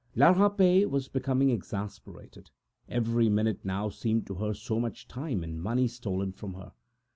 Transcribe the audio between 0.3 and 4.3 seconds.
Rapet was getting exasperated; every passing minute now seemed